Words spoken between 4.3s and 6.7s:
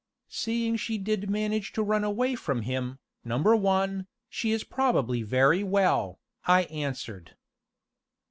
is probably very well," I